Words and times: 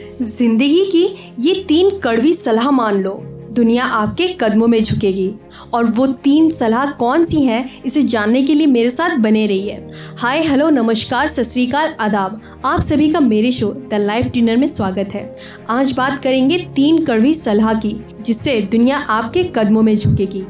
ज़िंदगी 0.00 0.84
की 0.84 1.34
ये 1.40 1.54
तीन 1.68 1.90
कड़वी 1.98 2.32
सलाह 2.32 2.70
मान 2.70 3.02
लो। 3.02 3.10
दुनिया 3.52 3.84
आपके 3.84 4.26
कदमों 4.40 4.66
में 4.66 4.82
झुकेगी। 4.82 5.30
और 5.74 5.84
वो 5.84 6.06
तीन 6.06 6.50
सलाह 6.50 6.90
कौन 6.90 7.24
सी 7.24 7.40
हैं, 7.40 7.82
इसे 7.82 8.02
जानने 8.02 8.42
के 8.42 8.54
लिए 8.54 8.66
मेरे 8.66 8.90
साथ 8.90 9.16
बने 9.16 9.46
रहिए। 9.46 9.86
हाय, 10.18 10.42
हेलो, 10.42 10.68
नमस्कार, 10.70 11.26
सत 11.26 11.42
श्रीकाल, 11.42 11.94
आदाब। 12.00 12.40
आप 12.64 12.80
सभी 12.80 13.10
का 13.12 13.20
मेरे 13.20 13.52
शो, 13.52 13.72
द 13.90 13.94
लाइफ 13.94 14.26
डिनर 14.26 14.56
में 14.56 14.66
स्वागत 14.68 15.14
है। 15.14 15.36
आज 15.68 15.92
बात 15.92 16.22
करेंगे 16.22 16.58
तीन 16.58 17.04
कड़वी 17.04 17.34
सलाह 17.34 17.72
की, 17.74 17.96
जिससे 18.20 18.60
दुनिया 18.60 18.96
आपके 18.96 19.42
कदमों 19.44 19.82
में 19.82 19.96
झुकेगी। 19.96 20.42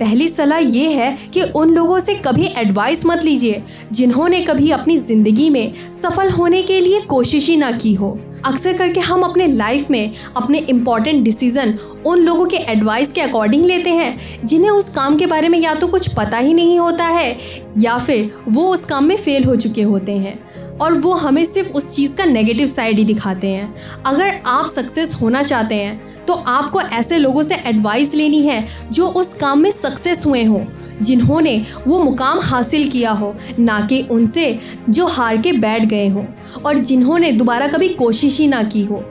पहली 0.00 0.28
सलाह 0.28 0.58
ये 0.58 0.90
है 0.90 1.16
कि 1.34 1.42
उन 1.42 1.70
लोगों 1.70 1.98
से 2.00 2.14
कभी 2.14 2.46
एडवाइस 2.56 3.06
मत 3.06 3.24
लीजिए, 3.24 3.62
जिन्होंने 3.92 4.40
कभी 4.40 4.70
अपनी 4.70 4.98
ज़िंदगी 4.98 5.50
में 5.50 5.92
सफल 5.92 6.30
होने 6.30 6.62
के 6.62 6.80
लिए 6.80 7.00
कोशिश 7.00 7.48
ही 7.48 7.56
ना 7.56 7.70
की 7.72 7.94
हो। 7.94 8.18
अक्सर 8.44 8.76
करके 8.76 9.00
हम 9.00 9.22
अपने 9.22 9.46
लाइफ 9.46 9.90
में 9.90 10.14
अपने 10.36 10.58
इंपॉर्टेंट 10.60 11.22
डिसीज़न 11.24 11.78
उन 12.06 12.18
लोगों 12.18 12.46
के 12.46 12.56
एडवाइस 12.56 13.12
के 13.12 13.20
अकॉर्डिंग 13.20 13.64
लेते 13.64 13.90
हैं, 13.90 14.46
जिन्हें 14.46 14.70
उस 14.70 14.88
काम 14.94 15.16
के 15.16 15.26
बारे 15.26 15.48
में 15.48 15.58
या 15.58 15.74
तो 15.74 15.86
कुछ 15.86 16.08
पता 16.08 16.38
ही 16.38 16.54
नहीं 16.54 16.78
होता 16.78 17.04
है, 17.04 17.36
या 17.78 17.98
फिर 17.98 18.34
वो 18.48 18.66
उस 18.68 18.84
काम 18.84 19.04
में 19.04 19.16
फेल 19.16 19.44
हो 19.44 19.56
चुके 19.56 19.82
होते 19.82 20.12
हैं। 20.12 20.38
और 20.78 20.94
वो 20.94 21.12
हमें 21.14 21.44
सिर्फ़ 21.44 21.72
उस 21.72 21.92
चीज़ 21.92 22.16
का 22.16 22.24
नेगेटिव 22.24 22.66
साइड 22.66 22.98
ही 22.98 23.04
दिखाते 23.04 23.48
हैं। 23.48 24.02
अगर 24.06 24.40
आप 24.46 24.66
सक्सेस 24.66 25.14
होना 25.14 25.42
चाहते 25.42 25.74
हैं 25.74 26.24
तो 26.26 26.34
आपको 26.34 26.80
ऐसे 26.80 27.18
लोगों 27.18 27.42
से 27.42 27.54
एडवाइस 27.66 28.14
लेनी 28.14 28.40
है, 28.42 28.66
जो 28.92 29.06
उस 29.06 29.34
काम 29.34 29.58
में 29.58 29.70
सक्सेस 29.70 30.24
हुए 30.26 30.42
हों। 30.44 30.64
जिन्होंने 31.02 31.56
वो 31.86 31.98
मुकाम 31.98 32.40
हासिल 32.40 32.88
किया 32.90 33.10
हो, 33.10 33.34
ना 33.58 33.80
कि 33.80 34.00
उनसे 34.10 34.58
जो 34.88 35.06
हार 35.06 35.36
के 35.36 35.52
बैठ 35.52 35.84
गए 35.84 36.08
हों 36.08 36.24
और 36.66 36.78
जिन्होंने 36.78 37.32
दोबारा 37.32 37.66
कभी 37.68 37.88
कोशिश 37.88 38.38
ही 38.40 38.46
ना 38.48 38.62
की 38.64 38.84
हो। 38.84 39.02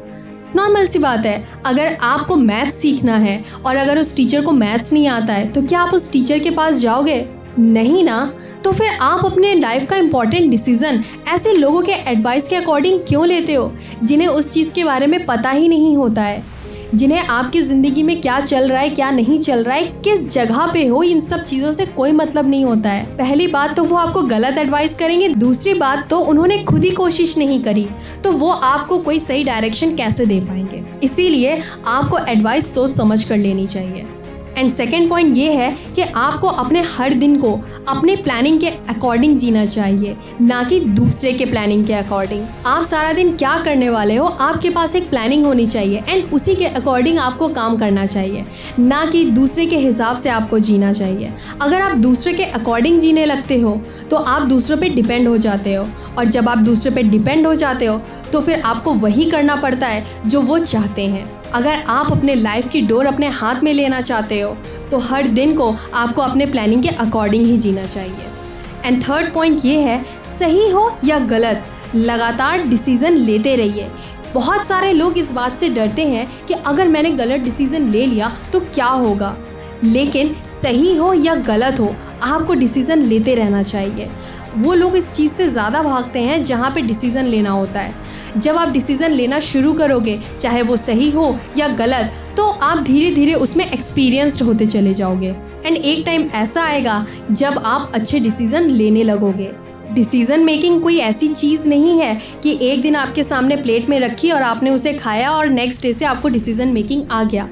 नॉर्मल 0.56 0.88
सी 0.88 1.00
बात 1.00 1.26
है, 1.26 1.44
अगर 1.66 1.98
आपको 2.02 2.36
मैथ्स 2.36 2.76
सीखना 2.76 3.16
है 3.18 3.44
और 3.66 3.76
अगर 3.76 4.00
उस 4.00 4.16
टीचर 4.16 4.42
को 4.42 4.52
मैथ्स 4.52 4.94
नहीं 4.94 5.08
आता 5.08 5.34
है 5.34 5.52
तो 5.52 5.62
क्या 5.62 5.82
आप 5.82 5.94
उस 5.94 6.12
टीचर 6.14 6.40
के 6.40 6.52
पास 6.52 6.76
जाओगे? 6.76 7.26
नहीं 7.60 8.04
ना? 8.04 8.34
तो 8.64 8.72
फिर 8.72 8.90
आप 9.02 9.26
अपने 9.26 9.54
लाइफ 9.56 9.86
का 9.86 9.98
इम्पोर्टेंट 9.98 10.50
डिसीज़न 10.52 11.04
ऐसे 11.28 11.54
लोगों 11.54 11.82
के 11.82 11.92
एडवाइस 12.12 12.48
के 12.48 12.56
अकॉर्डिंग 12.56 13.00
क्यों 13.00 13.26
लेते 13.28 13.54
हो, 13.54 13.72
जिन्हें 14.04 14.28
उस 14.28 14.52
चीज़ 14.54 14.74
के 14.74 14.84
बारे 14.84 15.08
में 15.08 15.26
पता 15.26 15.50
ही 15.50 15.68
नहीं 15.68 15.96
होता 15.98 16.22
है? 16.22 16.44
जिन्हें 16.94 17.20
आपकी 17.20 17.62
ज़िंदगी 17.62 18.04
में 18.04 18.20
क्या 18.22 18.40
चल 18.42 18.70
रहा 18.70 18.82
है, 18.82 18.90
क्या 18.90 19.10
नहीं 19.12 19.38
चल 19.40 19.64
रहा 19.64 19.76
है, 19.76 19.86
किस 20.04 20.28
जगह 20.30 20.72
पे 20.74 20.86
हो, 20.88 21.02
इन 21.04 21.20
सब 21.22 21.44
चीज़ों 21.44 21.72
से 21.72 21.86
कोई 21.88 22.12
मतलब 22.12 22.50
नहीं 22.50 22.66
होता 22.66 22.90
है। 22.90 23.06
पहली 23.18 23.48
बात 23.48 23.76
तो 23.76 23.84
वो 23.84 23.98
आपको 23.98 24.22
गलत 24.24 24.58
एडवाइस 24.58 24.98
करेंगे, 24.98 25.28
दूसरी 25.30 25.74
बात 25.76 26.08
तो 26.10 26.20
उन्होंने 26.20 26.58
खुद 26.64 26.84
ही 26.84 26.92
कोशिश 26.94 27.38
नहीं 27.38 27.62
करी 27.64 27.88
तो 28.24 28.32
वो 28.34 28.50
आपको 28.50 28.98
कोई 29.00 29.20
सही 29.20 29.44
डायरेक्शन 29.44 29.96
कैसे 29.96 30.26
दे 30.26 30.40
पाएँगे? 30.40 30.84
इसीलिए 31.04 31.62
आपको 31.88 32.18
एडवाइस 32.28 32.74
सोच 32.76 32.92
समझ 32.92 33.24
कर 33.24 33.38
लेनी 33.38 33.68
चाहिए। 33.68 34.06
एंड 34.58 34.72
सेकेंड 34.72 35.10
पॉइंट 35.10 35.38
ये 35.38 35.52
है 35.52 35.72
कि 35.96 36.02
आपको 36.02 36.48
अपने 36.48 36.82
हर 36.90 37.14
दिन 37.14 37.36
को 37.38 37.54
अपने 37.88 38.16
प्लानिंग 38.16 38.60
के 38.60 38.68
अकॉर्डिंग 38.90 39.38
जीना 39.38 39.66
चाहिए, 39.66 40.16
ना 40.42 40.64
कि 40.64 40.80
दूसरे 40.80 41.32
के 41.34 41.46
प्लानिंग 41.46 41.86
के 41.88 41.94
अकॉर्डिंग 41.94 42.46
आप 42.66 42.84
सारा 42.84 43.12
दिन 43.14 43.36
क्या 43.38 43.58
करने 43.58 43.90
वाले 43.90 44.16
हो, 44.16 44.26
आपके 44.26 44.70
पास 44.70 44.96
एक 44.96 45.10
प्लानिंग 45.10 45.46
होनी 45.46 45.66
चाहिए 45.66 46.04
एंड 46.10 46.34
उसी 46.34 46.56
के 46.56 46.66
अकॉर्डिंग 46.66 47.20
आपको 47.20 47.48
काम 47.50 47.78
करना 47.78 48.06
चाहिए, 48.06 48.46
ना 48.80 49.04
कि 49.06 49.24
दूसरे 49.26 49.66
के 49.66 49.78
हिसाब 49.78 50.16
से 50.16 50.30
आपको 50.30 50.60
जीना 50.60 50.94
चाहिए। 50.94 51.34
अगर 51.62 51.82
आप 51.82 51.98
दूसरे 51.98 52.34
के 52.34 52.44
अकॉर्डिंग 52.44 53.00
जीने 53.00 53.26
लगते 53.26 53.60
हो 53.60 53.80
तो 54.10 54.18
आप 54.18 54.48
दूसरों 54.48 54.78
पर 54.78 54.94
डिपेंड 54.96 55.28
हो 55.28 55.38
जाते 55.40 55.74
हो। 55.74 55.88
और 56.18 56.26
जब 56.26 56.50
आप 56.50 56.58
दूसरे 56.60 56.92
पर 56.92 57.10
डिपेंड 57.10 57.48
हो 57.48 57.54
जाते 57.56 57.86
हो 57.86 58.02
तो 58.32 58.42
फिर 58.42 58.62
आपको 58.62 58.94
वही 58.96 59.30
करना 59.32 59.56
पड़ता 59.56 59.88
है 59.88 60.06
जो 60.28 60.42
वो 60.42 60.58
चाहते 60.60 61.06
हैं। 61.08 61.26
अगर 61.56 61.84
आप 61.90 62.12
अपने 62.12 62.36
लाइफ 62.36 62.68
की 62.68 62.82
डोर 62.82 63.06
अपने 63.06 63.28
हाथ 63.30 63.64
में 63.64 63.72
लेना 63.74 64.00
चाहते 64.02 64.40
हो 64.40 64.56
तो 64.92 64.98
हर 65.00 65.28
दिन 65.30 65.54
को 65.56 65.76
आपको 65.94 66.22
अपने 66.22 66.46
प्लानिंग 66.46 66.84
के 66.84 66.90
अकॉर्डिंग 66.90 67.46
ही 67.46 67.58
जीना 67.58 67.86
चाहिए। 67.86 68.26
एंड 68.86 69.04
थर्ड 69.04 69.32
पॉइंट 69.34 69.66
ये 69.66 69.80
है, 69.80 70.04
सही 70.30 70.70
हो 70.72 70.90
या 71.06 71.20
गलत, 71.20 71.64
लगातार 71.96 72.64
डिसीज़न 72.64 73.18
लेते 73.18 73.56
रहिए। 73.56 73.88
बहुत 74.34 74.66
सारे 74.66 74.92
लोग 74.94 75.18
इस 75.18 75.32
बात 75.32 75.58
से 75.58 75.70
डरते 75.70 76.06
हैं 76.08 76.28
कि 76.48 76.54
अगर 76.54 76.88
मैंने 76.88 77.12
गलत 77.12 77.42
डिसीज़न 77.42 77.90
ले 77.92 78.06
लिया 78.06 78.32
तो 78.54 78.60
क्या 78.60 78.88
होगा? 78.88 79.36
लेकिन 79.84 80.36
सही 80.52 80.96
हो 80.98 81.14
या 81.14 81.36
गलत 81.38 81.80
हो, 81.80 81.96
आपको 82.24 82.54
डिसीज़न 82.54 83.02
लेते 83.02 83.36
रहना 83.36 83.64
चाहिए। 83.64 84.10
वो 84.56 84.74
लोग 84.74 84.96
इस 84.96 85.14
चीज़ 85.14 85.32
से 85.32 85.50
ज़्यादा 85.50 85.82
भागते 85.84 86.20
हैं 86.20 86.44
जहाँ 86.44 86.70
पे 86.72 86.82
डिसीज़न 86.82 87.26
लेना 87.26 87.50
होता 87.50 87.80
है। 87.80 87.94
जब 88.38 88.58
आप 88.58 88.70
डिसीज़न 88.70 89.12
लेना 89.12 89.40
शुरू 89.40 89.74
करोगे, 89.74 90.20
चाहे 90.42 90.62
वो 90.62 90.78
सही 90.78 91.10
हो 91.12 91.36
या 91.58 91.68
गलत 91.70 92.12
तो 92.38 92.44
आप 92.44 92.84
धीरे 92.84 93.12
धीरे 93.16 93.34
उसमें 93.36 93.66
एक्सपीरियंस्ड 93.66 94.42
होते 94.42 94.66
चले 94.66 94.94
जाओगे। 94.94 95.36
एंड 95.66 95.78
एक 95.78 96.06
टाइम 96.06 96.30
ऐसा 96.36 96.64
आएगा 96.64 97.06
जब 97.32 97.58
आप 97.58 97.92
अच्छे 97.96 98.20
डिसीज़न 98.20 98.70
लेने 98.70 99.04
लगोगे। 99.04 99.52
डिसीज़न 99.94 100.44
मेकिंग 100.44 100.82
कोई 100.82 100.98
ऐसी 101.00 101.28
चीज़ 101.28 101.68
नहीं 101.70 102.00
है 102.00 102.16
कि 102.44 102.58
एक 102.62 102.82
दिन 102.82 102.96
आपके 102.96 103.24
सामने 103.24 103.56
प्लेट 103.56 103.90
में 103.90 104.00
रखी 104.00 104.32
और 104.32 104.42
आपने 104.42 104.70
उसे 104.70 104.94
खाया 104.94 105.32
और 105.32 105.50
नेक्स्ट 105.50 105.84
डे 105.84 105.94
से 105.94 106.06
आपको 106.06 106.30
डिसीज़न 106.30 106.68
मेकिंग 106.68 107.04
आ 107.12 107.24
गया। 107.24 107.50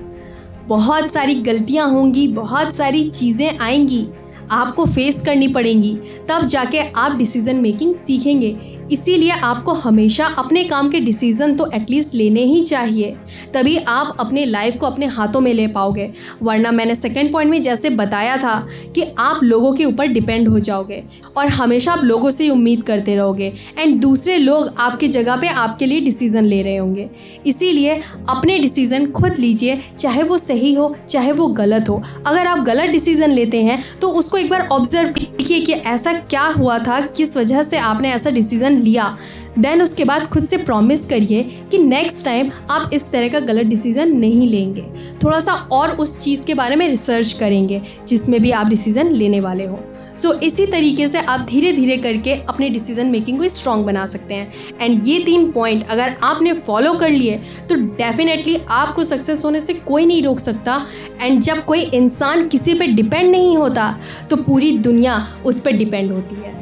बहुत 0.67 1.11
सारी 1.11 1.35
गलतियाँ 1.35 1.89
होंगी, 1.89 2.27
बहुत 2.27 2.73
सारी 2.75 3.03
चीज़ें 3.03 3.59
आएँगी 3.59 4.07
आपको 4.51 4.85
फेस 4.85 5.21
करनी 5.25 5.47
पड़ेंगी। 5.47 5.93
तब 6.29 6.45
जाके 6.45 6.79
आप 6.79 7.15
डिसीज़न 7.15 7.55
मेकिंग 7.55 7.93
सीखेंगे। 7.95 8.51
इसीलिए 8.91 9.31
आपको 9.31 9.73
हमेशा 9.73 10.25
अपने 10.37 10.63
काम 10.63 10.89
के 10.89 10.99
डिसीज़न 10.99 11.55
तो 11.55 11.69
एटलीस्ट 11.73 12.15
लेने 12.15 12.43
ही 12.43 12.61
चाहिए। 12.61 13.15
तभी 13.53 13.75
आप 13.77 14.15
अपने 14.19 14.45
लाइफ 14.45 14.77
को 14.77 14.85
अपने 14.85 15.05
हाथों 15.07 15.39
में 15.39 15.53
ले 15.53 15.67
पाओगे। 15.67 16.09
वरना 16.43 16.71
मैंने 16.71 16.95
सेकेंड 16.95 17.31
पॉइंट 17.33 17.51
में 17.51 17.61
जैसे 17.61 17.89
बताया 17.91 18.37
था 18.37 18.55
कि 18.95 19.03
आप 19.19 19.43
लोगों 19.43 19.73
के 19.73 19.85
ऊपर 19.85 20.07
डिपेंड 20.07 20.47
हो 20.47 20.59
जाओगे 20.59 21.03
और 21.37 21.47
हमेशा 21.49 21.91
आप 21.91 22.03
लोगों 22.03 22.31
से 22.31 22.49
उम्मीद 22.49 22.83
करते 22.83 23.15
रहोगे 23.15 23.51
एंड 23.77 23.99
दूसरे 24.01 24.37
लोग 24.37 24.73
आपकी 24.79 25.07
जगह 25.09 25.35
पे 25.35 25.47
आपके 25.47 25.85
लिए 25.85 26.01
डिसीज़न 26.01 26.45
ले 26.45 26.61
रहे 26.61 26.75
होंगे। 26.77 27.09
इसीलिए 27.45 27.99
अपने 28.29 28.57
डिसीज़न 28.59 29.05
खुद 29.11 29.37
लीजिए, 29.39 29.79
चाहे 29.99 30.23
वो 30.23 30.37
सही 30.37 30.73
हो, 30.73 30.95
चाहे 31.09 31.31
वो 31.31 31.47
गलत 31.49 31.89
हो। 31.89 32.01
अगर 32.27 32.47
आप 32.47 32.59
गलत 32.61 32.89
डिसीज़न 32.89 33.29
लेते 33.31 33.63
हैं 33.63 33.83
तो 34.01 34.07
उसको 34.09 34.37
एक 34.37 34.49
बार 34.49 34.67
ऑब्ज़र्व 34.69 35.09
कीजिए 35.11 35.59
कि 35.61 35.73
ऐसा 35.73 36.13
क्या 36.13 36.43
हुआ 36.49 36.77
था, 36.79 36.99
किस 37.07 37.35
वजह 37.37 37.61
से 37.61 37.77
आपने 37.79 38.11
ऐसा 38.11 38.29
डिसीज़न 38.71 38.83
लिया। 38.83 39.17
देन 39.59 39.81
उसके 39.81 40.05
बाद 40.05 40.23
खुद 40.23 40.45
से 40.45 40.57
प्रॉमिस 40.57 41.05
करिए 41.05 41.43
कि 41.71 41.77
नेक्स्ट 41.77 42.25
टाइम 42.25 42.51
आप 42.69 42.89
इस 42.93 43.11
तरह 43.11 43.29
का 43.29 43.39
गलत 43.39 43.65
डिसीज़न 43.65 44.17
नहीं 44.17 44.47
लेंगे। 44.47 44.83
थोड़ा 45.23 45.39
सा 45.39 45.53
और 45.53 45.89
उस 45.89 46.19
चीज़ 46.19 46.45
के 46.45 46.53
बारे 46.53 46.75
में 46.75 46.89
रिसर्च 46.89 47.33
करेंगे 47.33 47.81
जिसमें 48.07 48.41
भी 48.41 48.51
आप 48.51 48.67
डिसीज़न 48.67 49.11
लेने 49.11 49.39
वाले 49.39 49.65
हो। 49.65 49.79
सो 50.17 50.29
so, 50.29 50.43
इसी 50.43 50.65
तरीके 50.65 51.07
से 51.07 51.19
आप 51.19 51.39
धीरे 51.39 51.71
धीरे 51.71 51.97
करके 51.97 52.33
अपने 52.33 52.69
डिसीज़न 52.69 53.07
मेकिंग 53.07 53.39
को 53.39 53.49
स्ट्रॉन्ग 53.49 53.85
बना 53.85 54.05
सकते 54.05 54.33
हैं। 54.33 54.53
एंड 54.81 55.07
ये 55.07 55.19
तीन 55.19 55.51
पॉइंट 55.51 55.89
अगर 55.89 56.15
आपने 56.23 56.53
फॉलो 56.53 56.93
कर 56.93 57.09
लिए 57.09 57.41
तो 57.69 57.75
डेफिनेटली 57.75 58.57
आपको 58.69 59.03
सक्सेस 59.03 59.45
होने 59.45 59.61
से 59.61 59.73
कोई 59.73 60.05
नहीं 60.05 60.23
रोक 60.23 60.39
सकता। 60.39 60.87
एंड 61.21 61.41
जब 61.41 61.65
कोई 61.65 61.79
इंसान 61.79 62.47
किसी 62.47 62.73
पे 62.73 62.87
डिपेंड 62.87 63.31
नहीं 63.31 63.57
होता 63.57 63.99
तो 64.29 64.35
पूरी 64.35 64.77
दुनिया 64.77 65.37
उस 65.45 65.59
पर 65.59 65.71
डिपेंड 65.71 66.11
होती 66.11 66.35
है। 66.35 66.53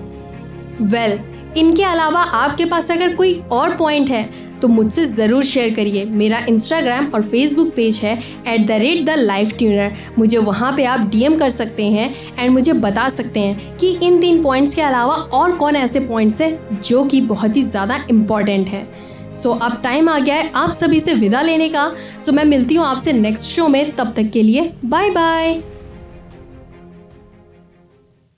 वेल 0.82 1.18
well, 1.18 1.29
इनके 1.58 1.84
अलावा 1.84 2.20
आपके 2.20 2.66
पास 2.66 2.92
अगर 2.92 3.16
कोई 3.16 3.34
और 3.52 3.76
पॉइंट 3.78 4.10
है 4.10 4.30
तो 4.62 4.68
मुझसे 4.68 5.06
ज़रूर 5.06 5.44
शेयर 5.44 5.74
करिए। 5.76 6.04
मेरा 6.06 6.40
इंस्टाग्राम 6.50 7.06
और 7.16 7.24
फेसबुक 7.24 7.74
पेज 7.76 7.98
है 7.98 8.14
at 8.48 8.66
the 8.68 8.72
rate 8.72 9.06
the 9.06 9.16
life 9.18 9.58
tuner 9.58 9.96
मुझे 10.18 10.38
वहाँ 10.40 10.72
पे 10.78 10.86
आप 10.86 11.08
डीएम 11.10 11.38
कर 11.38 11.50
सकते 11.50 11.86
हैं 11.86 12.14
एंड 12.40 12.52
मुझे 12.52 12.74
बता 12.76 13.08
सकते 13.10 13.40
हैं 13.40 13.78
कि 13.78 13.94
इन 14.04 14.20
तीन 14.22 14.44
पॉइंट्स 14.44 14.74
के 14.74 14.82
अलावा 14.82 15.14
और 15.14 15.56
कौन 15.58 15.76
ऐसे 15.76 16.00
पॉइंट्स 16.00 16.42
हैं 16.42 16.82
जो 16.82 17.04
कि 17.06 17.22
बहुत 17.24 17.56
ही 17.56 17.64
ज़्यादा 17.66 18.04
इंपॉर्टेंट 18.10 18.68
हैं। 18.68 18.88
सो 19.32 19.50
so, 19.50 19.62
अब 19.62 19.82
टाइम 19.84 20.10
आ 20.10 20.20
गया 20.20 20.36
है 20.36 20.52
आप 20.56 20.72
सभी 20.74 21.00
से 21.00 21.14
विदा 21.16 21.42
लेने 21.42 21.70
का। 21.70 21.90
सो 21.90 22.32
so, 22.32 22.38
मैं 22.38 22.46
मिलती 22.46 22.76
हूँ 22.76 22.86
आपसे 22.86 23.14
नेक्स्ट 23.14 23.50
शो 23.50 23.68
में। 23.68 23.96
तब 23.96 24.14
तक 24.16 24.32
के 24.34 24.44
लिए 24.44 24.72
बाय 24.86 25.10
बाय 25.10 25.79